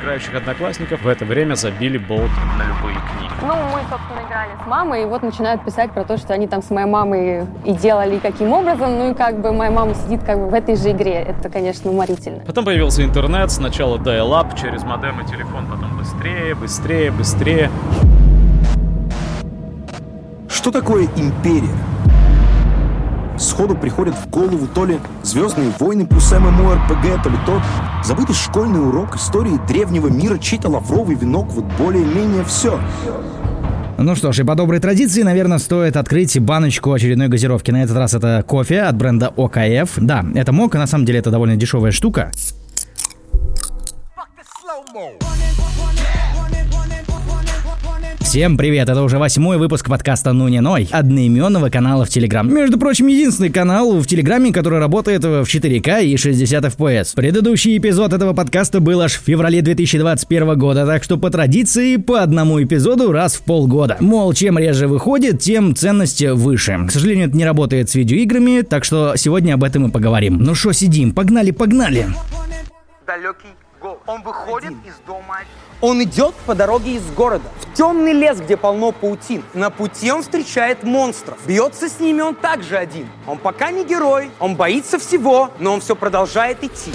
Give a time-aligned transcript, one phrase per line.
[0.00, 3.30] играющих одноклассников в это время забили болт на любые книги.
[3.42, 6.62] Ну, мы, собственно, играли с мамой, и вот начинают писать про то, что они там
[6.62, 10.38] с моей мамой и делали каким образом, ну и как бы моя мама сидит как
[10.38, 11.14] бы в этой же игре.
[11.14, 12.40] Это, конечно, уморительно.
[12.40, 17.70] Потом появился интернет, сначала dial-up через модем и телефон, потом быстрее, быстрее, быстрее.
[20.48, 21.89] Что такое империя?
[23.40, 27.62] Сходу приходят в голову то ли «Звездные войны» плюс ММО-РПГ, то ли тот
[28.04, 32.78] забытый школьный урок истории древнего мира, чей-то лавровый венок, вот более-менее все.
[33.96, 37.70] Ну что ж, и по доброй традиции, наверное, стоит открыть баночку очередной газировки.
[37.70, 39.92] На этот раз это кофе от бренда ОКФ.
[39.96, 42.32] Да, это мока, на самом деле это довольно дешевая штука.
[48.30, 52.48] Всем привет, это уже восьмой выпуск подкаста «Ну не ной», одноименного канала в Телеграм.
[52.48, 57.16] Между прочим, единственный канал в Телеграме, который работает в 4К и 60 FPS.
[57.16, 62.22] Предыдущий эпизод этого подкаста был аж в феврале 2021 года, так что по традиции по
[62.22, 63.96] одному эпизоду раз в полгода.
[63.98, 66.78] Мол, чем реже выходит, тем ценность выше.
[66.86, 70.38] К сожалению, это не работает с видеоиграми, так что сегодня об этом и поговорим.
[70.38, 72.06] Ну что, сидим, погнали, погнали!
[73.08, 73.59] Далекий.
[74.10, 75.38] Он выходит из дома
[75.80, 79.44] он идет по дороге из города, в темный лес, где полно паутин.
[79.54, 81.38] На пути он встречает монстров.
[81.46, 83.08] Бьется с ними он также один.
[83.28, 86.90] Он пока не герой, он боится всего, но он все продолжает идти.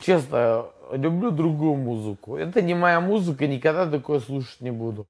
[0.00, 2.36] Честно, люблю другую музыку.
[2.36, 5.08] Это не моя музыка, никогда такое слушать не буду.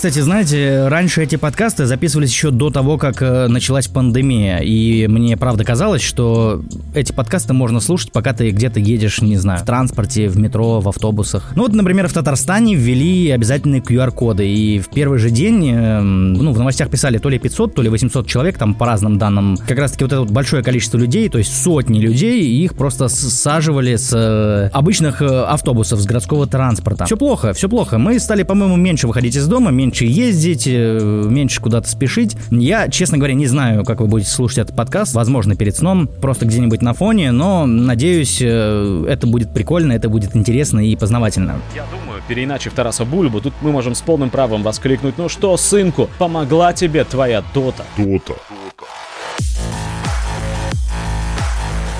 [0.00, 4.60] Кстати, знаете, раньше эти подкасты записывались еще до того, как э, началась пандемия.
[4.60, 6.62] И мне правда казалось, что
[6.94, 10.88] эти подкасты можно слушать, пока ты где-то едешь, не знаю, в транспорте, в метро, в
[10.88, 11.52] автобусах.
[11.54, 14.48] Ну вот, например, в Татарстане ввели обязательные QR-коды.
[14.48, 17.90] И в первый же день, э, ну, в новостях писали то ли 500, то ли
[17.90, 19.58] 800 человек, там по разным данным.
[19.68, 22.74] Как раз таки вот это вот большое количество людей, то есть сотни людей, и их
[22.74, 27.04] просто саживали с э, обычных автобусов, с городского транспорта.
[27.04, 27.98] Все плохо, все плохо.
[27.98, 32.36] Мы стали, по-моему, меньше выходить из дома, меньше меньше ездить, э, меньше куда-то спешить.
[32.52, 35.14] Я, честно говоря, не знаю, как вы будете слушать этот подкаст.
[35.14, 40.36] Возможно, перед сном, просто где-нибудь на фоне, но надеюсь, э, это будет прикольно, это будет
[40.36, 41.60] интересно и познавательно.
[41.74, 46.08] Я думаю, переиначив Тараса Бульбу, тут мы можем с полным правом воскликнуть, ну что, сынку,
[46.18, 47.84] помогла тебе твоя Дота?
[47.96, 48.34] Дота.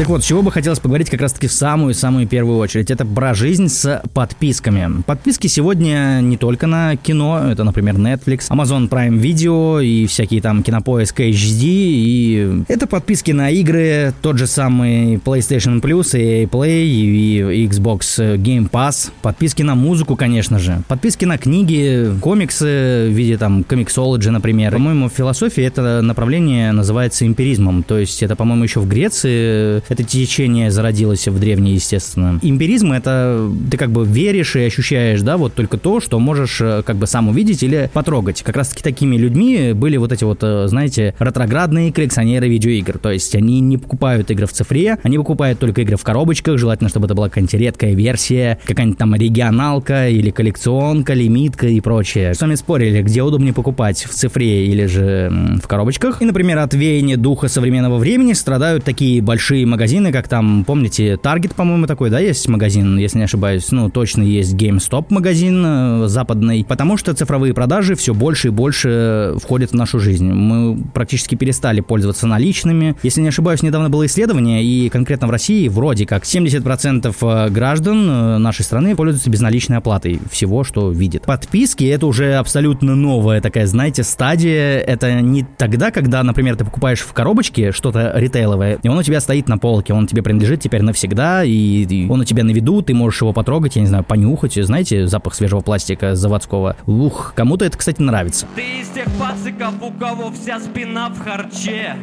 [0.00, 2.90] Так вот, с чего бы хотелось поговорить как раз-таки в самую-самую первую очередь.
[2.90, 5.02] Это про жизнь с подписками.
[5.02, 10.62] Подписки сегодня не только на кино, это, например, Netflix, Amazon Prime Video и всякие там
[10.62, 17.66] кинопоиск HD, и это подписки на игры, тот же самый PlayStation Plus, и Play, и
[17.66, 23.64] Xbox Game Pass, подписки на музыку, конечно же, подписки на книги, комиксы в виде там
[23.64, 24.72] комиксологи, например.
[24.72, 30.04] По-моему, в философии это направление называется эмпиризмом, то есть это, по-моему, еще в Греции это
[30.04, 32.38] течение зародилось в древней, естественно.
[32.42, 36.82] Эмпиризм— это ты как бы веришь и ощущаешь, да, вот только то, что можешь э,
[36.86, 38.42] как бы сам увидеть или потрогать.
[38.42, 42.98] Как раз-таки такими людьми были вот эти вот, э, знаете, ретроградные коллекционеры видеоигр.
[42.98, 46.88] То есть они не покупают игры в цифре, они покупают только игры в коробочках, желательно,
[46.88, 52.34] чтобы это была какая-нибудь редкая версия, какая-нибудь там регионалка или коллекционка, лимитка и прочее.
[52.34, 56.22] С вами спорили, где удобнее покупать, в цифре или же в коробочках.
[56.22, 61.14] И, например, от веяния духа современного времени страдают такие большие магазины магазины, как там, помните,
[61.14, 66.06] Target, по-моему, такой, да, есть магазин, если не ошибаюсь, ну, точно есть GameStop магазин э,
[66.06, 70.30] западный, потому что цифровые продажи все больше и больше входят в нашу жизнь.
[70.30, 72.94] Мы практически перестали пользоваться наличными.
[73.02, 78.10] Если не ошибаюсь, недавно было исследование, и конкретно в России вроде как 70% э, граждан
[78.10, 81.22] э, нашей страны пользуются безналичной оплатой всего, что видят.
[81.24, 84.78] Подписки— это уже абсолютно новая такая, знаете, стадия.
[84.78, 89.20] Это не тогда, когда, например, ты покупаешь в коробочке что-то ритейловое, и он у тебя
[89.22, 92.50] стоит на пол полке, он тебе принадлежит теперь навсегда, и, и он у тебя на
[92.50, 96.74] виду, ты можешь его потрогать, я не знаю, понюхать, знаете, запах свежего пластика заводского.
[96.88, 98.46] Ух, кому-то это, кстати, нравится.
[98.56, 101.94] Ты из тех пациков, у кого вся спина в харче.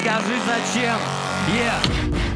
[0.00, 0.96] Скажи, зачем?
[1.50, 2.26] Yeah.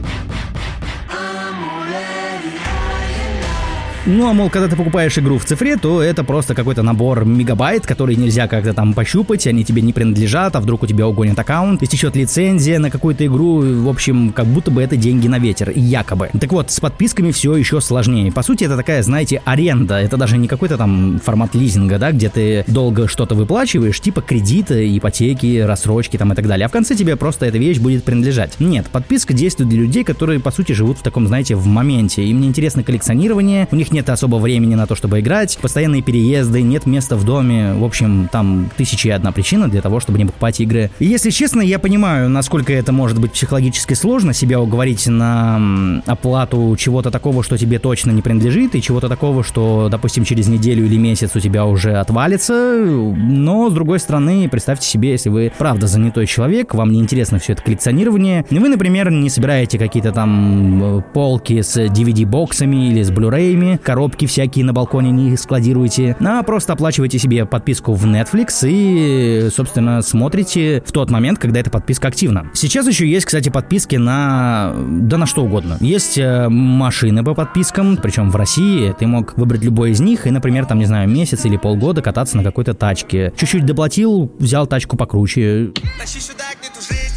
[4.06, 7.86] Ну, а мол, когда ты покупаешь игру в цифре, то это просто какой-то набор мегабайт,
[7.86, 11.82] который нельзя как-то там пощупать, они тебе не принадлежат, а вдруг у тебя угонят аккаунт,
[11.82, 16.30] истечет лицензия на какую-то игру, в общем, как будто бы это деньги на ветер, якобы.
[16.40, 18.32] Так вот, с подписками все еще сложнее.
[18.32, 22.30] По сути, это такая, знаете, аренда, это даже не какой-то там формат лизинга, да, где
[22.30, 26.94] ты долго что-то выплачиваешь, типа кредиты, ипотеки, рассрочки там и так далее, а в конце
[26.94, 28.58] тебе просто эта вещь будет принадлежать.
[28.60, 32.24] Нет, подписка действует для людей, которые, по сути, живут в таком, знаете, в моменте.
[32.24, 36.00] Им не интересно коллекционирование, у них нет нет особо времени на то, чтобы играть, постоянные
[36.00, 40.18] переезды, нет места в доме, в общем, там тысячи и одна причина для того, чтобы
[40.18, 40.90] не покупать игры.
[41.00, 46.74] И если честно, я понимаю, насколько это может быть психологически сложно, себя уговорить на оплату
[46.78, 50.96] чего-то такого, что тебе точно не принадлежит, и чего-то такого, что, допустим, через неделю или
[50.96, 56.26] месяц у тебя уже отвалится, но, с другой стороны, представьте себе, если вы правда занятой
[56.26, 61.60] человек, вам не интересно все это коллекционирование, вы, например, не собираете какие-то там э, полки
[61.60, 67.46] с DVD-боксами или с Blu-ray'ями, коробки всякие на балконе не складируете, а просто оплачиваете себе
[67.46, 72.50] подписку в Netflix и, собственно, смотрите в тот момент, когда эта подписка активна.
[72.54, 74.74] Сейчас еще есть, кстати, подписки на...
[74.88, 75.76] да на что угодно.
[75.80, 80.30] Есть э, машины по подпискам, причем в России ты мог выбрать любой из них и,
[80.30, 83.32] например, там, не знаю, месяц или полгода кататься на какой-то тачке.
[83.36, 85.72] Чуть-чуть доплатил, взял тачку покруче.
[85.98, 87.10] Тащи сюда, где жить.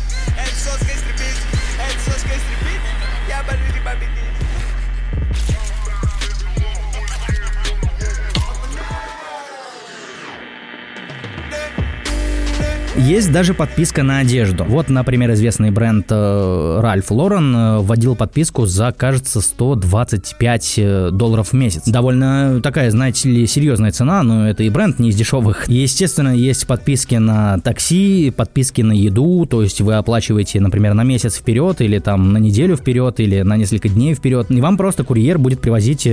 [13.06, 14.64] Есть даже подписка на одежду.
[14.64, 21.50] Вот, например, известный бренд Ralph э, Lauren э, вводил подписку за, кажется, 125 э, долларов
[21.50, 21.84] в месяц.
[21.86, 25.68] Довольно такая, знаете ли, серьезная цена, но это и бренд не из дешевых.
[25.68, 31.36] Естественно, есть подписки на такси, подписки на еду, то есть вы оплачиваете, например, на месяц
[31.36, 34.50] вперед или там на неделю вперед или на несколько дней вперед.
[34.50, 36.08] И вам просто курьер будет привозить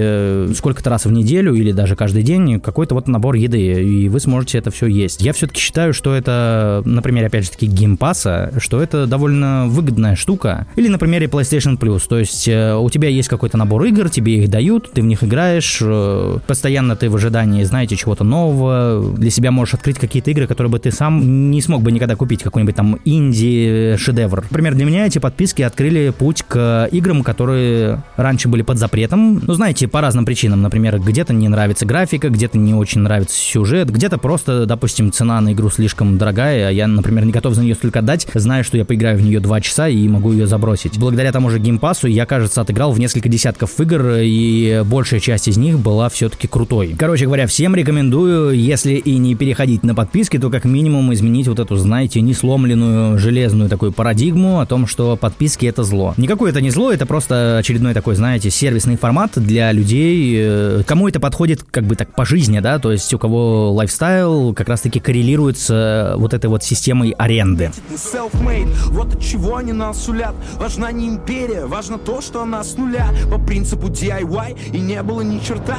[0.57, 4.59] сколько-то раз в неделю или даже каждый день какой-то вот набор еды, и вы сможете
[4.59, 5.23] это все есть.
[5.23, 9.07] Я все-таки считаю, что это на примере, опять же таки, Game Pass а, что это
[9.07, 10.67] довольно выгодная штука.
[10.77, 14.39] Или на примере PlayStation Plus, то есть э, у тебя есть какой-то набор игр, тебе
[14.39, 19.31] их дают, ты в них играешь, э, постоянно ты в ожидании, знаете, чего-то нового, для
[19.31, 22.75] себя можешь открыть какие-то игры, которые бы ты сам не смог бы никогда купить, какой-нибудь
[22.75, 24.43] там инди-шедевр.
[24.51, 29.55] Например, для меня эти подписки открыли путь к играм, которые раньше были под запретом, ну,
[29.55, 34.19] знаете, по разным причинам, например, где-то не нравится графика, где-то не очень нравится сюжет, где-то
[34.19, 38.27] просто, допустим, цена на игру слишком дорогая, я, например, не готов за нее столько отдать,
[38.35, 40.99] знаю, что я поиграю в нее 2 часа и могу ее забросить.
[40.99, 45.57] Благодаря тому же геймпасу я, кажется, отыграл в несколько десятков игр, и большая часть из
[45.57, 46.95] них была все-таки крутой.
[46.99, 51.59] Короче говоря, всем рекомендую, если и не переходить на подписки, то как минимум изменить вот
[51.59, 56.15] эту, знаете, не сломленную железную такую парадигму о том, что подписки это зло.
[56.17, 61.09] Никакое это не зло, это просто очередной такой, знаете, сервисный формат для людей, э, кому
[61.09, 65.01] это подходит как бы так по жизни, да, то есть у кого лайфстайл как раз-таки
[65.01, 67.73] коррелирует с э, вот этой вот системой аренды.
[68.87, 70.35] Вот от чего они нас сулят.
[70.59, 73.09] Важна не империя, важно то, что она с нуля.
[73.31, 75.79] По принципу DIY и не было ни черта.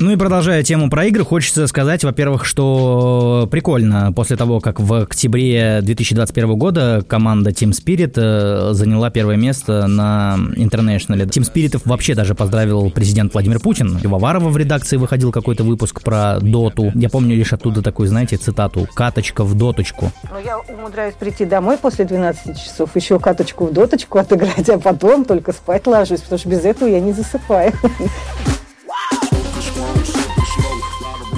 [0.00, 4.92] Ну и продолжая тему про игры, хочется сказать, во-первых, что прикольно, после того, как в
[4.94, 11.26] октябре 2021 года команда Team Spirit э, заняла первое место на International.
[11.26, 13.98] Team Spirit вообще даже поздравил президент Владимир Путин.
[13.98, 16.92] Пивоварова в редакции выходил какой-то выпуск про доту.
[16.94, 20.12] Я помню лишь оттуда такую, знаете, цитату «каточка в доточку».
[20.30, 25.24] Но я умудряюсь прийти домой после 12 часов, еще каточку в доточку отыграть, а потом
[25.24, 27.72] только спать ложусь, потому что без этого я не засыпаю.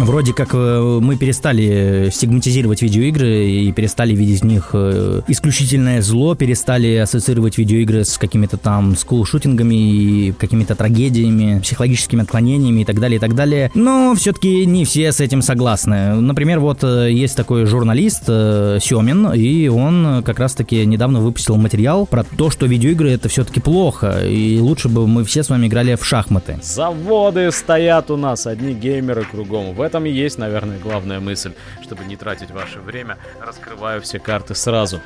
[0.01, 6.35] Вроде как э, мы перестали стигматизировать видеоигры и перестали видеть в них э, исключительное зло,
[6.35, 13.19] перестали ассоциировать видеоигры с какими-то там скулшутингами и какими-то трагедиями, психологическими отклонениями и так далее,
[13.19, 13.71] и так далее.
[13.75, 16.15] Но все-таки не все с этим согласны.
[16.15, 22.25] Например, вот э, есть такой журналист Семин, и он как раз-таки недавно выпустил материал про
[22.25, 26.07] то, что видеоигры это все-таки плохо, и лучше бы мы все с вами играли в
[26.07, 26.59] шахматы.
[26.63, 29.75] Заводы стоят у нас, одни геймеры кругом.
[29.75, 34.55] В этом и есть, наверное, главная мысль, чтобы не тратить ваше время, раскрываю все карты
[34.55, 35.01] сразу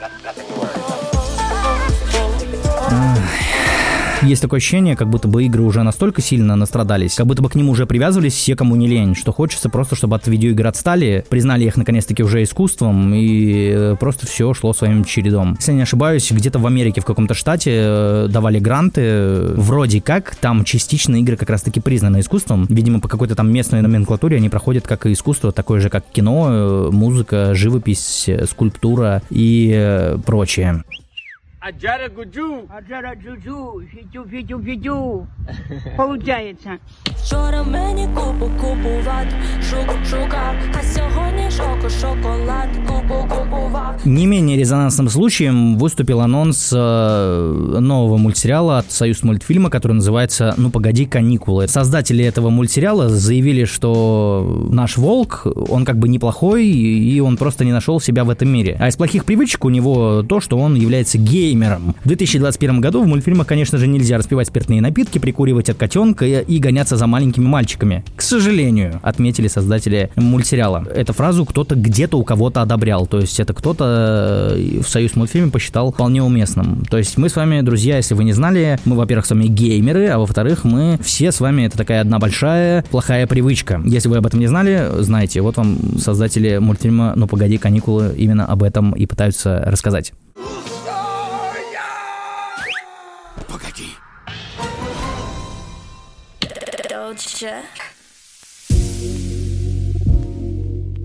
[4.28, 7.54] есть такое ощущение, как будто бы игры уже настолько сильно настрадались, как будто бы к
[7.54, 11.64] ним уже привязывались все, кому не лень, что хочется просто, чтобы от видеоигр отстали, признали
[11.64, 15.54] их наконец-таки уже искусством, и э, просто все шло своим чередом.
[15.58, 20.36] Если я не ошибаюсь, где-то в Америке, в каком-то штате э, давали гранты, вроде как,
[20.36, 24.86] там частично игры как раз-таки признаны искусством, видимо, по какой-то там местной номенклатуре они проходят
[24.86, 30.84] как искусство, такое же, как кино, э, музыка, живопись, скульптура и прочее.
[31.66, 32.66] Аджара Гуджу.
[32.68, 33.80] Аджара Джуджу.
[33.90, 35.26] Фитю, фитю, фитю.
[35.96, 36.70] Получается.
[37.24, 39.34] Вчора мені купу купувати,
[39.70, 43.94] шук шукав, а сьогодні шоку шоколад, купу купував.
[44.04, 50.70] Не менее резонансным случаем выступил анонс э, нового мультсериала от Союз мультфильма, который называется «Ну
[50.70, 51.66] погоди, каникулы».
[51.68, 57.72] Создатели этого мультсериала заявили, что наш волк, он как бы неплохой, и он просто не
[57.72, 58.76] нашел себя в этом мире.
[58.78, 61.16] А из плохих привычек у него то, что он является
[61.54, 61.94] геймером.
[62.04, 66.58] В 2021 году в мультфильмах, конечно же, нельзя распивать спиртные напитки, прикуривать от котенка и
[66.58, 68.04] гоняться за маленькими мальчиками.
[68.16, 70.86] К сожалению, отметили создатели мультсериала.
[70.94, 73.06] Эту фразу кто-то где-то у кого-то одобрял.
[73.06, 76.84] То есть это кто-то э, в Союз мультфильме посчитал вполне уместным.
[76.90, 80.08] То есть мы с вами, друзья, если вы не знали, мы, во-первых, с вами геймеры,
[80.08, 83.80] а во-вторых, мы все с вами, это такая одна большая плохая привычка.
[83.84, 88.46] Если вы об этом не знали, знаете, вот вам создатели мультфильма «Ну погоди, каникулы» именно
[88.46, 90.12] об этом и пытаются рассказать.
[93.54, 93.96] Погоди.
[96.90, 97.62] Dolce.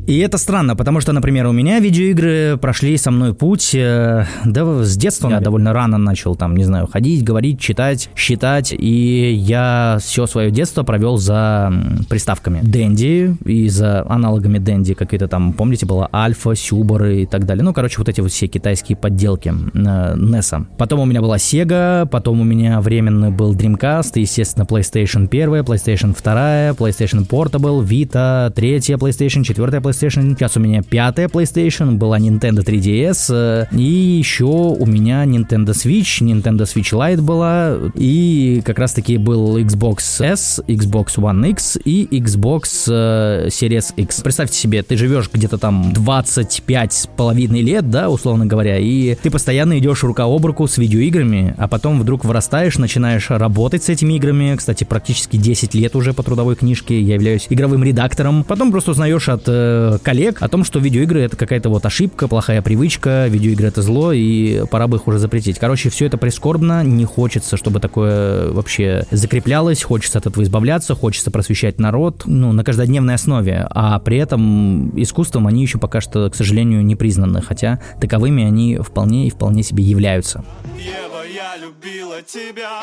[0.09, 4.83] И это странно, потому что, например, у меня видеоигры прошли со мной путь, э, да,
[4.83, 9.99] с детства я довольно рано начал там, не знаю, ходить, говорить, читать, считать, и я
[10.01, 11.71] все свое детство провел за
[12.09, 12.61] приставками.
[12.63, 17.63] Дэнди и за аналогами Дэнди, какие-то там, помните, была Альфа, Сюборы и так далее.
[17.63, 20.65] Ну, короче, вот эти вот все китайские подделки э, NES.
[20.79, 25.49] Потом у меня была Sega, потом у меня временно был Dreamcast, и, естественно, PlayStation 1,
[25.65, 32.19] PlayStation 2, PlayStation Portable, Vita, 3 PlayStation, 4 PlayStation, сейчас у меня пятая PlayStation, была
[32.19, 38.79] Nintendo 3DS, э, и еще у меня Nintendo Switch, Nintendo Switch Lite была, и как
[38.79, 44.21] раз таки был Xbox S, Xbox One X и Xbox э, Series X.
[44.21, 49.29] Представьте себе, ты живешь где-то там 25 с половиной лет, да, условно говоря, и ты
[49.29, 54.13] постоянно идешь рука об руку с видеоиграми, а потом вдруг вырастаешь, начинаешь работать с этими
[54.13, 58.91] играми, кстати, практически 10 лет уже по трудовой книжке, я являюсь игровым редактором, потом просто
[58.91, 63.67] узнаешь от э, коллег о том, что видеоигры это какая-то вот ошибка, плохая привычка, видеоигры
[63.67, 65.57] это зло, и пора бы их уже запретить.
[65.57, 71.31] Короче, все это прискорбно, не хочется, чтобы такое вообще закреплялось, хочется от этого избавляться, хочется
[71.31, 76.35] просвещать народ, ну, на каждодневной основе, а при этом искусством они еще пока что, к
[76.35, 80.43] сожалению, не признаны, хотя таковыми они вполне и вполне себе являются.
[80.77, 82.81] Ева, я любила тебя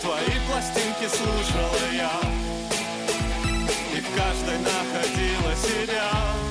[0.00, 2.37] Твои пластинки слушала я
[4.16, 6.47] каждой находила себя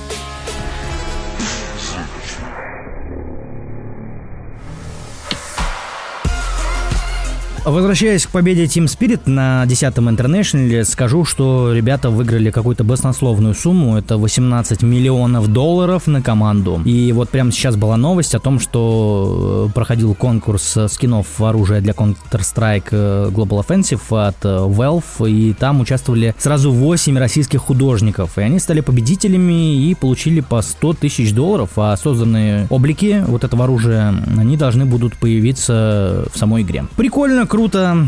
[7.67, 13.97] Возвращаясь к победе Team Spirit на 10-м International, скажу, что ребята выиграли какую-то баснословную сумму,
[13.97, 16.81] это 18 миллионов долларов на команду.
[16.85, 21.91] И вот прямо сейчас была новость о том, что э, проходил конкурс скинов оружия для
[21.91, 28.41] Counter-Strike э, Global Offensive от э, Valve, и там участвовали сразу 8 российских художников, и
[28.43, 34.15] они стали победителями и получили по 100 тысяч долларов, а созданные облики вот этого оружия,
[34.37, 36.85] они должны будут появиться в самой игре.
[36.95, 37.56] Прикольно, круто.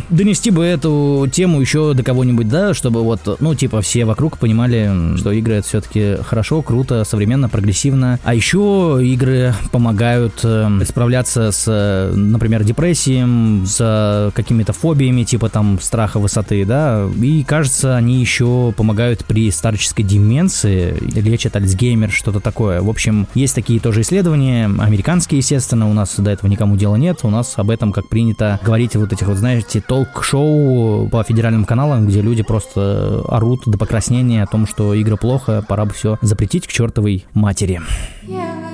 [0.10, 5.18] Донести бы эту тему еще до кого-нибудь, да, чтобы вот, ну, типа, все вокруг понимали,
[5.18, 8.20] что игры это все-таки хорошо, круто, современно, прогрессивно.
[8.24, 16.20] А еще игры помогают э, справляться с, например, депрессией, с какими-то фобиями, типа там страха
[16.20, 17.08] высоты, да.
[17.20, 22.82] И кажется, они еще помогают при старческой деменции, лечат Альцгеймер, что-то такое.
[22.82, 27.20] В общем, есть такие тоже исследования, американские, естественно, у нас до этого никому дела нет,
[27.24, 32.08] у нас об этом, как принято говорить, вот этих вот, знаете, толк-шоу по федеральным каналам,
[32.08, 36.68] где люди просто орут до покраснения о том, что игры плохо, пора бы все запретить
[36.68, 37.80] к чертовой матери.
[38.24, 38.69] Ева,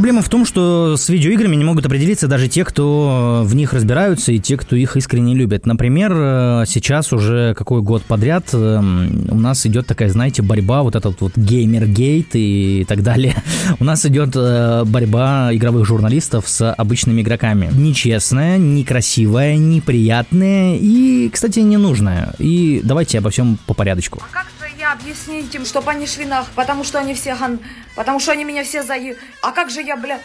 [0.00, 4.32] Проблема в том, что с видеоиграми не могут определиться даже те, кто в них разбираются,
[4.32, 5.66] и те, кто их искренне любит.
[5.66, 10.96] Например, э, сейчас уже какой год подряд э, у нас идет такая, знаете, борьба, вот
[10.96, 13.34] этот вот геймергейт и так далее.
[13.78, 17.68] У нас идет э, борьба игровых журналистов с обычными игроками.
[17.70, 22.32] Нечестная, некрасивая, неприятная и, кстати, ненужная.
[22.38, 24.22] И давайте обо всем по порядочку.
[24.32, 24.46] Как
[24.92, 27.58] объяснить им, чтобы они шли нах, потому что они все ган...
[27.94, 28.94] Потому что они меня все за...
[29.42, 30.20] А как же я, бля...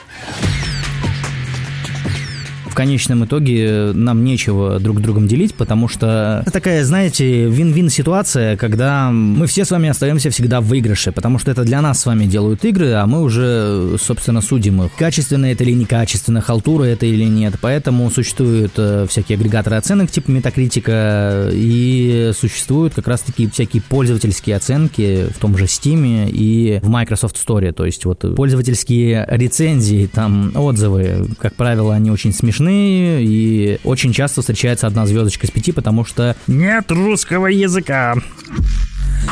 [2.75, 9.11] в конечном итоге нам нечего друг другом делить, потому что такая, знаете, вин-вин ситуация, когда
[9.11, 12.25] мы все с вами остаемся всегда в выигрыше, потому что это для нас с вами
[12.25, 14.91] делают игры, а мы уже, собственно, судим их.
[14.97, 17.53] Качественно это или некачественно, халтура это или нет.
[17.61, 25.27] Поэтому существуют э, всякие агрегаторы оценок типа Метакритика и существуют как раз-таки всякие пользовательские оценки
[25.33, 27.71] в том же Steam и в Microsoft Store.
[27.71, 34.41] То есть вот пользовательские рецензии, там отзывы, как правило, они очень смешные и очень часто
[34.41, 38.15] встречается одна звездочка из пяти, потому что нет русского языка.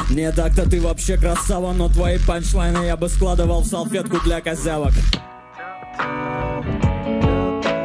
[0.09, 4.93] Не так-то ты вообще красава, но твои панчлайны я бы складывал в салфетку для козявок.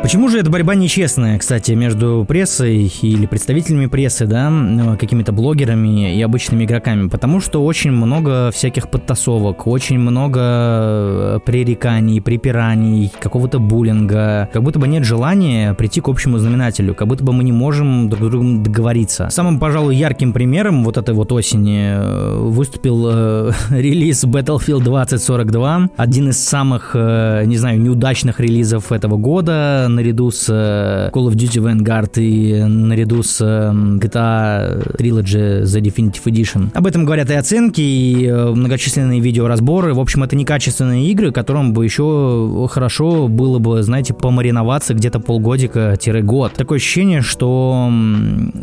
[0.09, 6.17] Почему же эта борьба нечестная, кстати, между прессой или представителями прессы, да, ну, какими-то блогерами
[6.17, 7.09] и обычными игроками?
[7.09, 14.49] Потому что очень много всяких подтасовок, очень много э, пререканий, припираний, какого-то буллинга.
[14.51, 18.09] Как будто бы нет желания прийти к общему знаменателю, как будто бы мы не можем
[18.09, 19.29] друг с другом договориться.
[19.31, 26.31] Самым, пожалуй, ярким примером вот этой вот осени э, выступил э, релиз Battlefield 2042, один
[26.31, 31.61] из самых, э, не знаю, неудачных релизов этого года, наряду с э, Call of Duty
[31.61, 36.71] Vanguard и наряду с э, GTA Trilogy The Definitive Edition.
[36.75, 39.95] Об этом говорят и оценки, и э, многочисленные видеоразборы.
[39.95, 46.53] В общем, это некачественные игры, которым бы еще хорошо было бы, знаете, помариноваться где-то полгодика-год.
[46.53, 47.91] Такое ощущение, что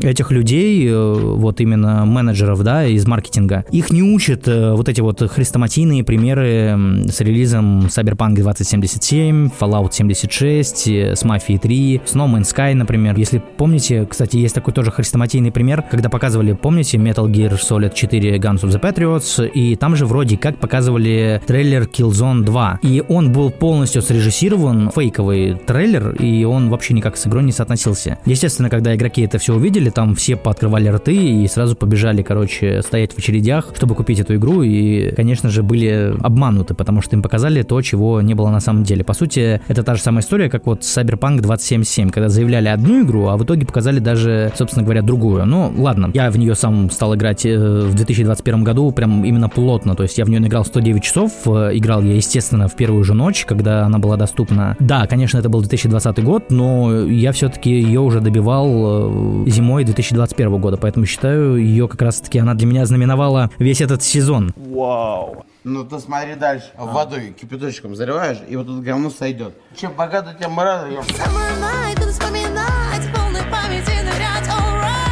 [0.01, 6.03] этих людей, вот именно менеджеров, да, из маркетинга, их не учат вот эти вот хрестоматийные
[6.03, 13.17] примеры с релизом Cyberpunk 2077, Fallout 76, с Мафией 3, с No Man's Sky, например.
[13.17, 18.37] Если помните, кстати, есть такой тоже хрестоматийный пример, когда показывали, помните, Metal Gear Solid 4
[18.37, 22.79] Guns of the Patriots, и там же вроде как показывали трейлер Killzone 2.
[22.83, 28.19] И он был полностью срежиссирован, фейковый трейлер, и он вообще никак с игрой не соотносился.
[28.25, 33.13] Естественно, когда игроки это все увидели, там все пооткрывали рты и сразу побежали, короче, стоять
[33.13, 37.63] в очередях, чтобы купить эту игру, и, конечно же, были обмануты, потому что им показали
[37.63, 39.03] то, чего не было на самом деле.
[39.03, 43.03] По сути, это та же самая история, как вот с Cyberpunk 2077, когда заявляли одну
[43.03, 45.45] игру, а в итоге показали даже, собственно говоря, другую.
[45.45, 49.95] Ну, ладно, я в нее сам стал играть э, в 2021 году прям именно плотно,
[49.95, 53.13] то есть я в нее наиграл 109 часов, э, играл я, естественно, в первую же
[53.13, 54.75] ночь, когда она была доступна.
[54.79, 60.59] Да, конечно, это был 2020 год, но я все-таки ее уже добивал э, зимой 2021
[60.59, 64.53] года, поэтому считаю, ее как раз-таки она для меня знаменовала весь этот сезон.
[64.55, 65.45] Вау.
[65.65, 66.69] Ну ты смотри дальше.
[66.77, 66.85] А.
[66.85, 69.55] Водой, кипяточком заливаешь, и вот это говно сойдет.
[69.75, 70.87] Чем богато, тем рада.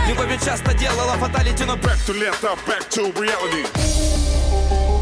[0.08, 3.93] Любовь часто делала fatality, но back to лето, back to reality.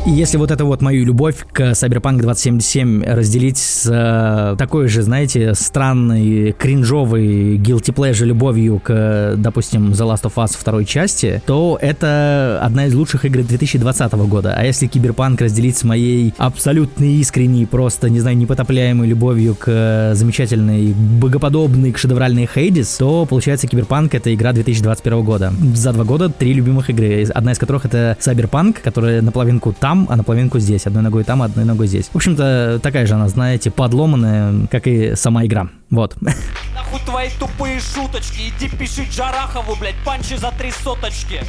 [0.07, 5.53] Если вот эту вот мою любовь к Cyberpunk 2077 разделить с э, такой же, знаете,
[5.53, 12.59] странной, кринжовой, guilty pleasure любовью к, допустим, The Last of Us второй части, то это
[12.63, 14.55] одна из лучших игр 2020 года.
[14.57, 20.93] А если Киберпанк разделить с моей абсолютно искренней, просто, не знаю, непотопляемой любовью к замечательной,
[20.93, 25.53] богоподобной, к шедевральной Hades, то получается Киберпанк это игра 2021 года.
[25.75, 30.07] За два года три любимых игры, одна из которых это Cyberpunk, которая наполовинку там там,
[30.09, 30.87] а наполовинку здесь.
[30.87, 32.07] Одной ногой там, одной ногой здесь.
[32.13, 35.67] В общем-то, такая же она, знаете, подломанная, как и сама игра.
[35.89, 36.15] Вот.
[37.05, 41.41] Твои тупые шуточки, иди пиши Джарахову, блядь, панчи за три соточки.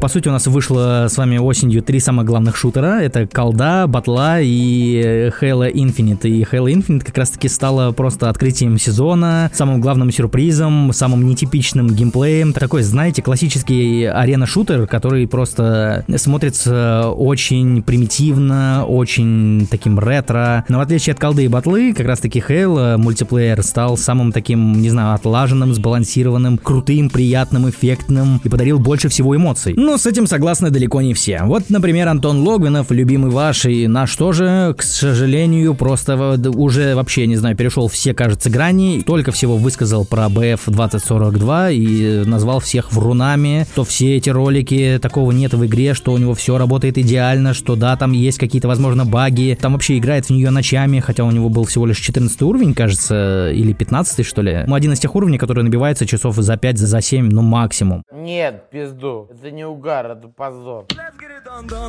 [0.00, 3.00] По сути, у нас вышло с вами осенью три самых главных шутера.
[3.00, 6.28] Это Колда, Батла и Halo Infinite.
[6.28, 12.52] И Halo Infinite как раз-таки стала просто открытием сезона, самым главным сюрпризом, самым нетипичным геймплеем.
[12.52, 20.64] Такой, знаете, классический арена-шутер, который просто смотрится очень примитивно, очень таким ретро.
[20.68, 24.90] Но в отличие от Колды и Батлы, как раз-таки Halo мультиплеер стал самым таким, не
[24.90, 29.74] знаю, отлаженным, сбалансированным, крутым, приятным, эффектным и подарил больше всего эмоций.
[29.76, 31.42] Но с этим согласны далеко не все.
[31.44, 36.16] Вот, например, Антон Логвинов, любимый ваш, и наш тоже, к сожалению, просто
[36.54, 42.24] уже вообще, не знаю, перешел все, кажется, грани, только всего высказал про BF 2042 и
[42.24, 46.58] назвал всех врунами, что все эти ролики, такого нет в игре, что у него все
[46.58, 51.00] работает идеально, что да, там есть какие-то, возможно, баги, там вообще играет в нее ночами,
[51.00, 54.64] хотя у него был всего лишь 14 уровень, кажется, или 15 что ли.
[54.66, 58.02] Ну, один из тех уровней, который набивается часов за 5, за 7, ну, максимум.
[58.12, 60.86] Нет, пизду, это не угар, это позор.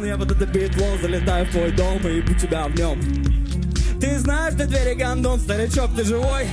[0.04, 3.00] Я вот этот битло залетаю в твой дом и тебя в нем.
[4.00, 6.46] Ты знаешь, ты двери гондон, старичок, ты живой?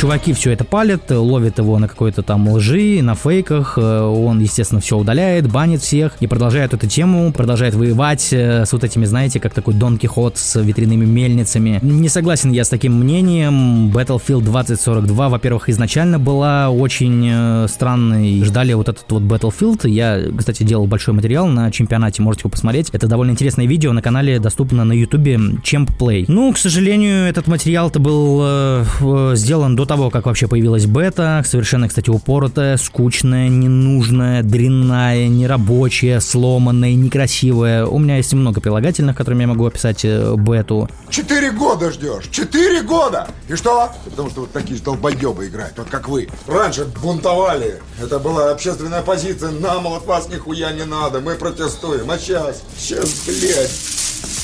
[0.00, 3.74] Чуваки все это палят, ловят его на какой-то там лжи, на фейках.
[3.76, 8.72] Э, Он, естественно, все удаляет, банит всех и продолжает эту тему, продолжает воевать э, с
[8.72, 11.80] вот этими, знаете, как такой Дон Кихот с ветряными мельницами.
[11.82, 13.90] Не согласен я с таким мнением.
[13.90, 18.42] Battlefield 2042, во-первых, изначально была очень э, странной.
[18.42, 19.86] Ждали вот этот вот Battlefield.
[19.86, 22.88] Я, кстати, делал большой материал на чемпионате, можете его посмотреть.
[22.92, 26.24] Это довольно интересное видео, на канале доступно на ютубе Champ Play.
[26.26, 31.42] Ну, к сожалению, этот материал-то был э, э, сделан до того, как вообще появилась бета.
[31.44, 37.84] Совершенно, кстати, упоротая, скучная, ненужная, дрянная, нерабочая, сломанная, некрасивая.
[37.84, 40.88] У меня есть много прилагательных, которыми я могу описать э, бету.
[41.08, 42.28] Четыре года ждешь!
[42.30, 43.26] Четыре года!
[43.48, 43.90] И что?
[44.04, 46.28] Потому что вот такие же играют, вот как вы.
[46.46, 47.82] Раньше бунтовали.
[48.00, 49.50] Это была общественная позиция.
[49.50, 51.18] Нам от вас нихуя не надо.
[51.18, 52.08] Мы протестуем.
[52.08, 52.62] А сейчас?
[52.78, 53.70] Сейчас, блядь.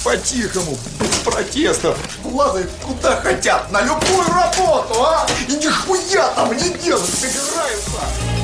[0.02, 0.76] По-тихому,
[1.30, 1.98] протестов.
[2.24, 5.26] Лазают куда хотят, на любую работу, а?
[5.48, 8.35] И нихуя там не делают, собираются.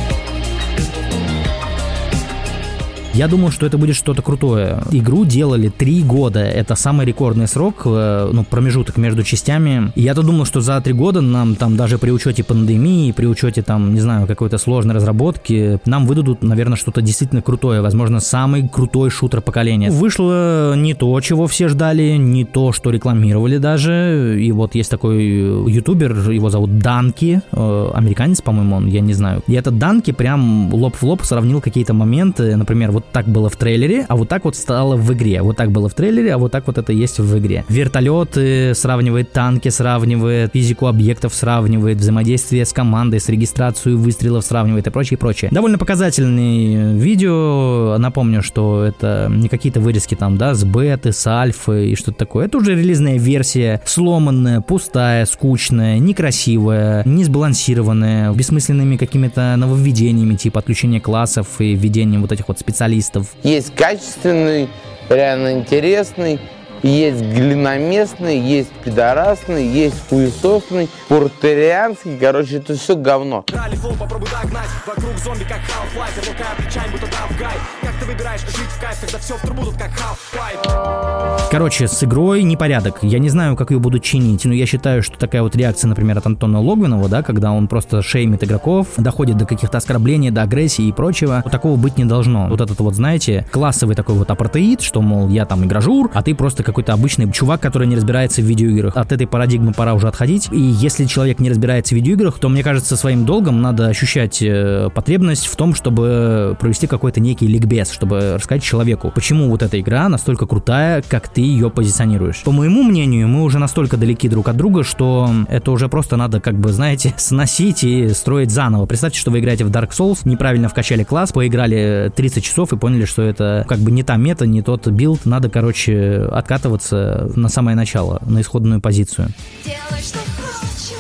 [3.15, 4.83] Я думал, что это будет что-то крутое.
[4.91, 6.41] Игру делали три года.
[6.41, 9.93] Это самый рекордный срок, э, ну, промежуток между частями.
[9.95, 13.93] Я-то думал, что за три года нам там даже при учете пандемии, при учете там,
[13.93, 17.83] не знаю, какой-то сложной разработки, нам выдадут, наверное, что-то действительно крутое.
[17.83, 19.91] Возможно, самый крутой шутер поколения.
[19.91, 24.39] Вышло не то, чего все ждали, не то, что рекламировали даже.
[24.41, 25.23] И вот есть такой
[25.71, 29.43] ютубер, его зовут Данки, э, американец, по-моему, он, я не знаю.
[29.47, 33.57] И этот Данки прям лоб в лоб сравнил какие-то моменты, например, вот так было в
[33.57, 35.43] трейлере, а вот так вот стало в игре.
[35.43, 37.65] Вот так было в трейлере, а вот так вот это есть в игре.
[37.69, 44.91] Вертолеты сравнивает, танки сравнивает, физику объектов сравнивает, взаимодействие с командой, с регистрацией выстрелов сравнивает и
[44.91, 45.51] прочее, прочее.
[45.51, 47.97] Довольно показательный видео.
[47.99, 52.47] Напомню, что это не какие-то вырезки там, да, с беты, с альфы и что-то такое.
[52.47, 61.01] Это уже релизная версия, сломанная, пустая, скучная, некрасивая, не сбалансированная, бессмысленными какими-то нововведениями, типа отключения
[61.01, 62.59] классов и введением вот этих вот
[62.93, 63.29] специалистов.
[63.43, 64.69] Есть качественный,
[65.09, 66.41] реально интересный,
[66.83, 73.45] есть глиноместный, есть пидорасный, есть хуесосный, пуртерианский, короче, это все говно.
[73.53, 77.07] Ралли флоу, попробуй догнать Вокруг зомби, как Half-Life Рука плечами, будто
[77.39, 81.87] гай Как ты выбираешь жить в кайф, когда все в трубу тут как Half-Pipe Короче,
[81.87, 83.01] с игрой непорядок.
[83.03, 86.19] Я не знаю, как ее будут чинить, но я считаю, что такая вот реакция, например,
[86.19, 90.87] от Антона Логвинова, да, когда он просто шеймит игроков, доходит до каких-то оскорблений, до агрессии
[90.87, 92.49] и прочего, вот такого быть не должно.
[92.49, 96.35] Вот этот вот, знаете, классовый такой вот апартеид, что, мол, я там игражур, а ты
[96.35, 98.97] просто какой-то обычный чувак, который не разбирается в видеоиграх.
[98.97, 100.49] От этой парадигмы пора уже отходить.
[100.51, 104.89] И если человек не разбирается в видеоиграх, то, мне кажется, своим долгом надо ощущать э,
[104.95, 110.09] потребность в том, чтобы провести какой-то некий ликбез, чтобы рассказать человеку, почему вот эта игра
[110.09, 112.43] настолько крутая, как ты ее позиционируешь.
[112.43, 116.41] По моему мнению, мы уже настолько далеки друг от друга, что это уже просто надо,
[116.41, 118.87] как бы, знаете, сносить и строить заново.
[118.87, 123.05] Представьте, что вы играете в Dark Souls, неправильно вкачали класс, поиграли 30 часов и поняли,
[123.05, 125.25] что это как бы не та мета, не тот билд.
[125.27, 129.29] Надо, короче, откатываться на самое начало, на исходную позицию.
[129.65, 130.97] Делай, что хочешь,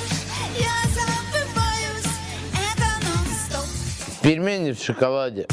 [0.58, 2.06] я забываюсь,
[2.52, 4.22] это нон-стоп.
[4.22, 5.46] Пельмени в шоколаде.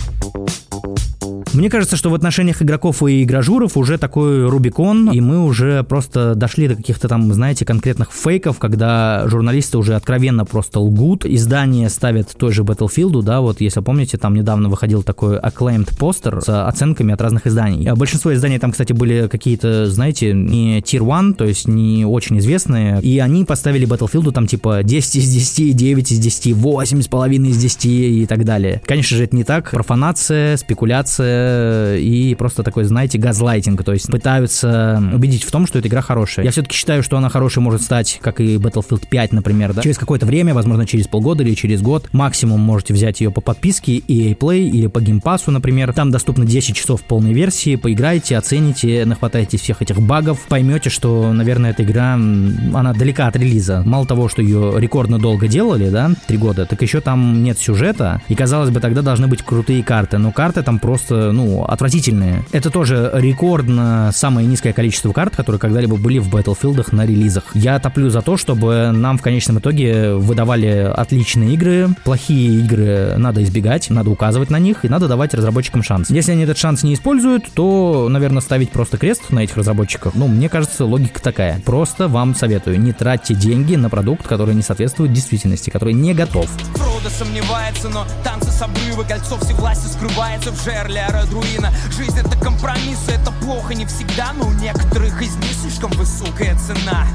[1.53, 6.35] Мне кажется, что в отношениях игроков и игражуров уже такой Рубикон, и мы уже просто
[6.35, 12.35] дошли до каких-то там, знаете, конкретных фейков, когда журналисты уже откровенно просто лгут, издания ставят
[12.37, 17.13] той же Battlefield, да, вот если помните, там недавно выходил такой acclaimed постер с оценками
[17.13, 17.87] от разных изданий.
[17.89, 22.37] А Большинство изданий там, кстати, были какие-то, знаете, не Tier 1, то есть не очень
[22.37, 27.57] известные, и они поставили Battlefield там типа 10 из 10, 9 из 10, 8,5 из
[27.57, 28.81] 10 и так далее.
[28.85, 29.71] Конечно же, это не так.
[29.71, 35.87] Профанация, спекуляция и просто такой, знаете, газлайтинг, то есть пытаются убедить в том, что эта
[35.87, 36.45] игра хорошая.
[36.45, 39.81] Я все-таки считаю, что она хорошей может стать, как и Battlefield 5, например, да?
[39.81, 43.97] Через какое-то время, возможно, через полгода или через год, максимум можете взять ее по подписке
[43.97, 45.93] EA Play или по геймпасу, например.
[45.93, 51.71] Там доступно 10 часов полной версии, поиграйте, оцените, нахватайтесь всех этих багов, поймете, что, наверное,
[51.71, 53.83] эта игра, она далека от релиза.
[53.85, 58.21] Мало того, что ее рекордно долго делали, да, три года, так еще там нет сюжета,
[58.27, 62.43] и, казалось бы, тогда должны быть крутые карты, но карты там просто, ну, отвратительные.
[62.51, 67.43] Это тоже рекордно самое низкое количество карт, которые когда-либо были в Battlefield на релизах.
[67.53, 73.43] Я топлю за то, чтобы нам в конечном итоге выдавали отличные игры, плохие игры надо
[73.43, 76.09] избегать, надо указывать на них, и надо давать разработчикам шанс.
[76.09, 80.15] Если они этот шанс не используют, то, наверное, ставить просто крест на этих разработчиков.
[80.15, 81.61] Ну, мне кажется, логика такая.
[81.61, 86.47] Просто вам советую, не тратьте деньги на продукт, который не соответствует действительности, который не готов.
[86.73, 93.11] Фродо сомневается, но танцы с обрыва Кольцо всевласти скрывается в жерле Арадруина Жизнь это компромиссы,
[93.11, 97.05] это плохо не всегда Но у некоторых из них слишком высокая цена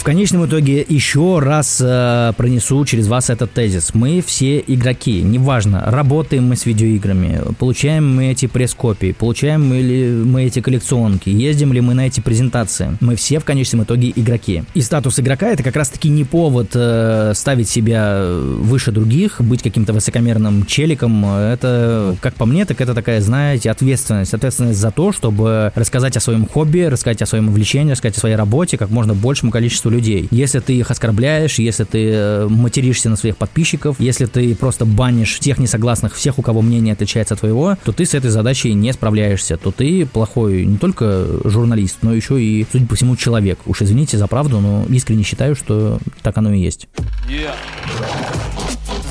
[0.00, 3.92] В конечном итоге еще раз э, пронесу через вас этот тезис.
[3.92, 10.08] Мы все игроки, неважно, работаем мы с видеоиграми, получаем мы эти пресс-копии, получаем мы ли
[10.08, 12.96] мы эти коллекционки, ездим ли мы на эти презентации.
[13.00, 14.64] Мы все в конечном итоге игроки.
[14.72, 19.92] И статус игрока это как раз-таки не повод э, ставить себя выше других, быть каким-то
[19.92, 21.26] высокомерным челиком.
[21.26, 24.32] Это, как по мне, так это такая, знаете, ответственность.
[24.32, 28.36] Ответственность за то, чтобы рассказать о своем хобби, рассказать о своем увлечении, рассказать о своей
[28.36, 30.28] работе как можно большему количеству людей.
[30.30, 35.38] Если ты их оскорбляешь, если ты э, материшься на своих подписчиков, если ты просто банишь
[35.38, 38.92] всех несогласных, всех, у кого мнение отличается от твоего, то ты с этой задачей не
[38.92, 43.58] справляешься, то ты плохой не только журналист, но еще и, судя по всему, человек.
[43.66, 46.88] Уж извините за правду, но искренне считаю, что так оно и есть.
[47.28, 47.54] Yeah.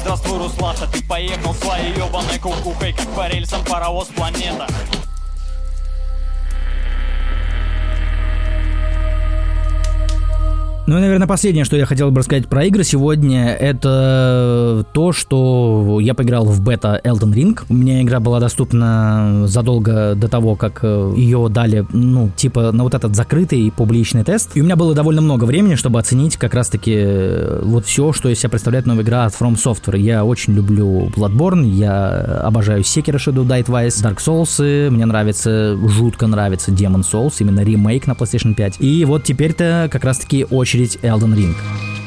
[0.01, 4.65] Здравствуй, Руслаша, ты поехал своей ебаной кукухой, как по рельсам паровоз планета.
[10.89, 15.99] Ну и, наверное, последнее, что я хотел бы рассказать про игры сегодня, это то, что
[16.01, 17.59] я поиграл в бета Elden Ring.
[17.69, 22.81] У меня игра была доступна задолго до того, как э, ее дали, ну, типа, на
[22.81, 24.49] вот этот закрытый публичный тест.
[24.55, 28.27] И у меня было довольно много времени, чтобы оценить как раз-таки э, вот все, что
[28.27, 29.99] из себя представляет новая игра от From Software.
[29.99, 36.25] Я очень люблю Bloodborne, я обожаю Sekiro Shadow Die Twice, Dark Souls, мне нравится, жутко
[36.25, 38.77] нравится Demon Souls, именно ремейк на PlayStation 5.
[38.79, 41.98] И вот теперь-то как раз-таки очередь Elden Ring.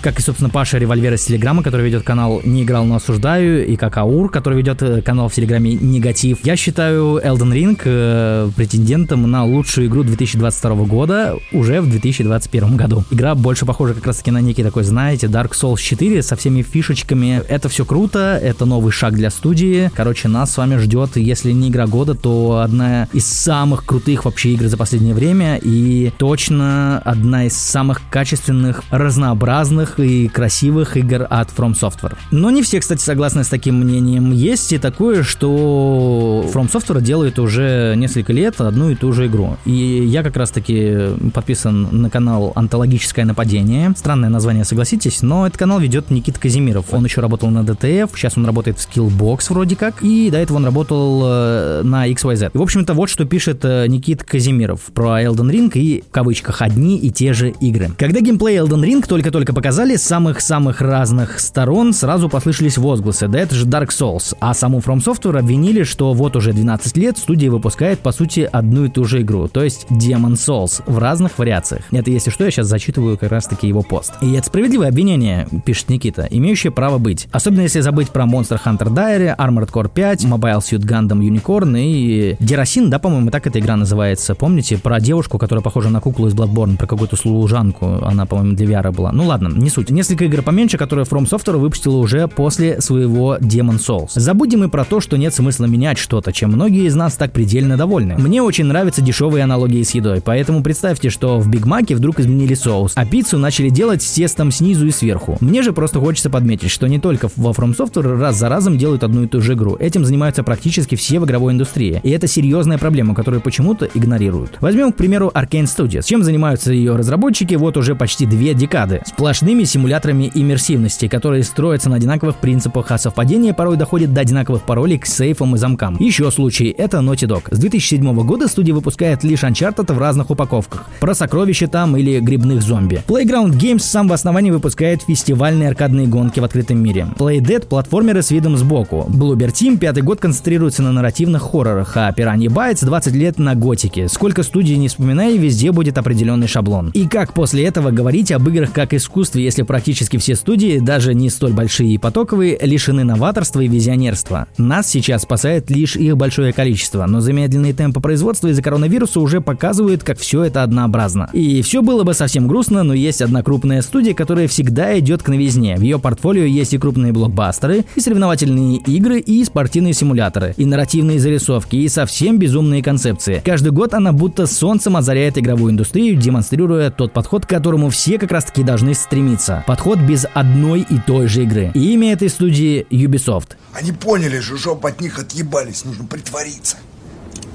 [0.00, 3.76] Как и, собственно, Паша Револьвер из Телеграма, который ведет канал «Не играл, но осуждаю», и
[3.76, 6.38] как Аур, который ведет э, канал в Телеграме «Негатив».
[6.44, 13.04] Я считаю Elden Ring э, претендентом на лучшую игру 2022 года уже в 2021 году.
[13.10, 17.42] Игра больше похожа как раз-таки на некий такой, знаете, Dark Souls 4 со всеми фишечками.
[17.48, 19.90] Это все круто, это новый шаг для студии.
[19.94, 24.50] Короче, нас с вами ждет, если не игра года, то одна из самых крутых вообще
[24.50, 31.48] игр за последнее время и точно одна из самых качественных, разнообразных и красивых игр от
[31.50, 32.16] From Software.
[32.30, 34.32] Но не все, кстати, согласны с таким мнением.
[34.32, 39.56] Есть и такое, что From Software делает уже несколько лет одну и ту же игру.
[39.64, 43.92] И я как раз-таки подписан на канал «Антологическое нападение».
[43.96, 46.92] Странное название, согласитесь, но этот канал ведет Никита Казимиров.
[46.92, 50.58] Он еще работал на DTF, сейчас он работает в Skillbox вроде как, и до этого
[50.58, 52.50] он работал э, на XYZ.
[52.54, 56.62] И, в общем-то, вот что пишет э, Никит Казимиров про Elden Ring и, в кавычках,
[56.62, 57.90] одни и те же игры.
[57.98, 63.54] Когда геймплей Elden Ring только-только показали, с самых-самых разных сторон сразу послышались возгласы, да это
[63.54, 68.00] же Dark Souls, а саму From Software обвинили, что вот уже 12 лет студия выпускает
[68.00, 71.84] по сути одну и ту же игру, то есть Demon Souls в разных вариациях.
[71.92, 74.14] Это если что, я сейчас зачитываю как раз таки его пост.
[74.20, 77.28] И это справедливое обвинение, пишет Никита, имеющее право быть.
[77.30, 82.34] Особенно если забыть про Monster Hunter Diary, Armored Core 5, Mobile Suit Gundam Unicorn и
[82.40, 84.34] Дерасин, да, по-моему, так эта игра называется.
[84.34, 88.66] Помните про девушку, которая похожа на куклу из Bloodborne, про какую-то служанку, она, по-моему, для
[88.66, 89.12] VR была.
[89.12, 89.90] Ну ладно, не суть.
[89.90, 94.10] Несколько игр поменьше, которые From Software выпустила уже после своего Demon Souls.
[94.14, 97.76] Забудем и про то, что нет смысла менять что-то, чем многие из нас так предельно
[97.76, 98.16] довольны.
[98.18, 102.54] Мне очень нравятся дешевые аналогии с едой, поэтому представьте, что в Биг Маке вдруг изменили
[102.54, 105.36] соус, а пиццу начали делать с тестом снизу и сверху.
[105.40, 109.04] Мне же просто хочется подметить, что не только во From Software раз за разом делают
[109.04, 109.76] одну и ту же игру.
[109.78, 112.00] Этим занимаются практически все в игровой индустрии.
[112.02, 114.58] И это серьезная проблема, которую почему-то игнорируют.
[114.60, 116.04] Возьмем, к примеру, Arkane Studios.
[116.06, 119.02] Чем занимаются ее разработчики вот уже почти две декады?
[119.06, 124.98] Сплошными симуляторами иммерсивности, которые строятся на одинаковых принципах, а совпадение порой доходит до одинаковых паролей
[124.98, 125.96] к сейфам и замкам.
[125.98, 127.54] Еще случай— это Naughty Dog.
[127.54, 130.86] С 2007 года студия выпускает лишь Uncharted в разных упаковках.
[131.00, 133.02] Про сокровища там или грибных зомби.
[133.06, 137.08] Playground Games с самого основания выпускает фестивальные аркадные гонки в открытом мире.
[137.16, 139.06] Playdead— платформеры с видом сбоку.
[139.08, 144.08] Bloober Team пятый год концентрируется на нарративных хоррорах, а Piranha Bytes 20 лет на готике.
[144.08, 146.90] Сколько студий не вспоминай, везде будет определенный шаблон.
[146.94, 151.30] И как после этого говорить об играх как искусстве, если практически все студии, даже не
[151.30, 154.46] столь большие и потоковые, лишены новаторства и визионерства.
[154.58, 160.04] Нас сейчас спасает лишь их большое количество, но замедленные темпы производства из-за коронавируса уже показывают,
[160.04, 161.30] как все это однообразно.
[161.32, 165.28] И все было бы совсем грустно, но есть одна крупная студия, которая всегда идет к
[165.28, 165.76] новизне.
[165.78, 171.18] В ее портфолио есть и крупные блокбастеры, и соревновательные игры, и спортивные симуляторы, и нарративные
[171.18, 173.40] зарисовки, и совсем безумные концепции.
[173.42, 178.30] Каждый год она будто солнцем озаряет игровую индустрию, демонстрируя тот подход, к которому все как
[178.30, 179.37] раз таки должны стремиться.
[179.66, 181.70] Подход без одной и той же игры.
[181.74, 183.56] И имя этой студии Ubisoft.
[183.72, 186.76] Они поняли же, жоп от них отъебались, нужно притвориться.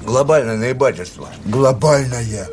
[0.04, 1.28] Глобальное наебательство.
[1.44, 2.48] Глобальное.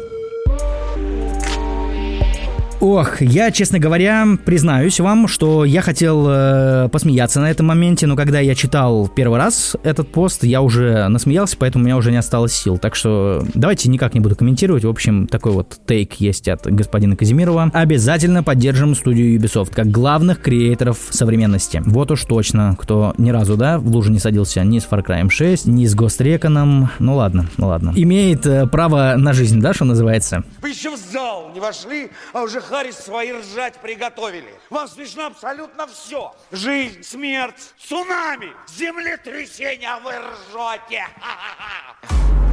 [2.81, 8.15] Ох, я, честно говоря, признаюсь вам, что я хотел э, посмеяться на этом моменте, но
[8.15, 12.17] когда я читал первый раз этот пост, я уже насмеялся, поэтому у меня уже не
[12.17, 12.79] осталось сил.
[12.79, 14.83] Так что давайте никак не буду комментировать.
[14.83, 17.69] В общем, такой вот тейк есть от господина Казимирова.
[17.71, 21.83] Обязательно поддержим студию Ubisoft как главных креаторов современности.
[21.85, 25.29] Вот уж точно, кто ни разу, да, в лужу не садился ни с Far Cry
[25.29, 26.87] 6, ни с Ghost Recon.
[26.97, 27.93] Ну ладно, ну ладно.
[27.95, 30.43] Имеет э, право на жизнь, да, что называется?
[30.63, 34.55] Вы еще в зал не вошли, а уже Харрис свои ржать приготовили.
[34.69, 36.33] Вам смешно абсолютно все.
[36.51, 41.05] Жизнь, смерть, цунами, землетрясение, а вы ржете.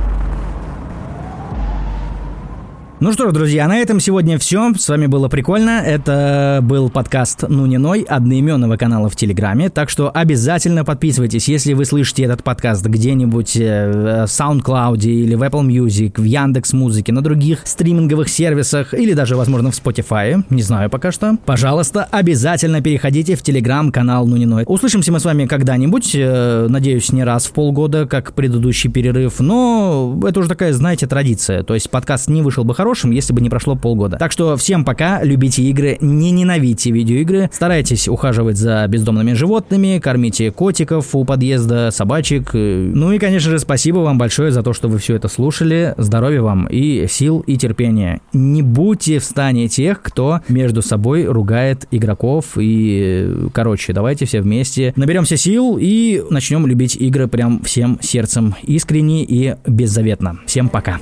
[3.00, 4.72] Ну что ж, друзья, на этом сегодня все.
[4.76, 5.80] С вами было прикольно.
[5.86, 9.70] Это был подкаст «Ну не ной» одноименного канала в Телеграме.
[9.70, 15.44] Так что обязательно подписывайтесь, если вы слышите этот подкаст где-нибудь э, в SoundCloud или в
[15.44, 20.42] Apple Music, в Яндекс Музыке, на других стриминговых сервисах или даже, возможно, в Spotify.
[20.50, 21.36] Не знаю пока что.
[21.44, 24.64] Пожалуйста, обязательно переходите в Телеграм-канал «Ну не ной».
[24.66, 26.16] Услышимся мы с вами когда-нибудь.
[26.16, 29.38] э, Надеюсь, не раз в полгода, как предыдущий перерыв.
[29.38, 31.62] Но это уже такая, знаете, традиция.
[31.62, 34.16] То есть подкаст не вышел бы хорошим, если бы не прошло полгода.
[34.16, 40.50] Так что всем пока, любите игры, не ненавидьте видеоигры, старайтесь ухаживать за бездомными животными, кормите
[40.50, 42.50] котиков у подъезда, собачек.
[42.54, 45.92] э, Ну и, конечно же, спасибо вам большое за то, что вы все это слушали.
[45.98, 48.22] Здоровья вам и сил и терпения.
[48.32, 54.40] Не будьте в стане тех, кто между собой ругает игроков и, э, короче, давайте все
[54.40, 60.38] вместе наберемся сил и начнем любить игры прям всем сердцем, искренне и беззаветно.
[60.46, 60.98] Всем пока.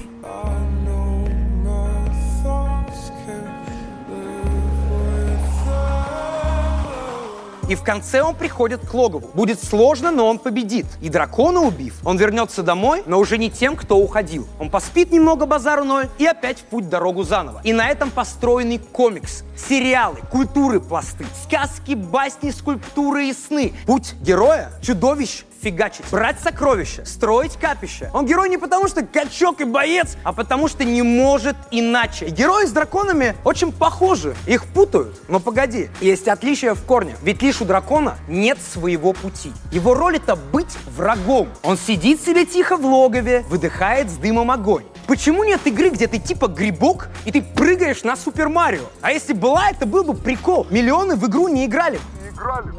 [7.69, 9.31] И в конце он приходит к логову.
[9.35, 10.87] Будет сложно, но он победит.
[11.01, 14.47] И дракона убив, он вернется домой, но уже не тем, кто уходил.
[14.61, 17.61] Он поспит немного базару ноль и опять в путь дорогу заново.
[17.65, 23.73] И на этом построенный комикс, сериалы, культуры пласты, сказки, басни, скульптуры и сны.
[23.87, 28.09] Путь героя, чудовищ, фигачить, брать сокровища, строить капища.
[28.15, 32.27] Он герой не потому, что качок и боец, а потому, что не может иначе.
[32.27, 34.37] И герои с драконами очень похожи.
[34.47, 35.21] Их путают.
[35.29, 37.17] Но погоди, есть отличия в корне.
[37.23, 39.53] Ведь лишь у дракона нет своего пути.
[39.73, 41.49] Его роль это быть врагом.
[41.65, 44.85] Он сидит себе тихо в логове, выдыхает с дымом огонь.
[45.09, 48.85] Почему нет игры, где ты типа грибок, и ты прыгаешь на Супер Марио?
[49.03, 50.69] А если была, это был бы прикол.
[50.71, 51.99] Миллионы в игру не играли.
[52.23, 52.73] Не играли.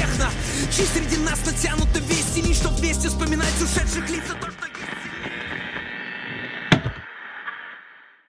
[0.00, 0.30] Техно
[0.74, 2.40] Чьи среди нас натянуты вести?
[2.42, 4.69] Ничто вместе вспоминать ушедших лица только